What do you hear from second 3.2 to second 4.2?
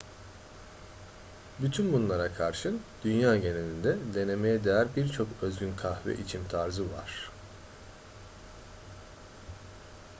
genelinde